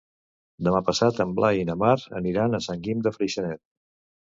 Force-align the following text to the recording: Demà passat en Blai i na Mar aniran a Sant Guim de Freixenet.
Demà 0.67 0.79
passat 0.87 1.19
en 1.25 1.35
Blai 1.41 1.61
i 1.65 1.69
na 1.69 1.77
Mar 1.83 1.93
aniran 2.23 2.61
a 2.61 2.63
Sant 2.69 2.83
Guim 2.89 3.07
de 3.09 3.15
Freixenet. 3.21 3.65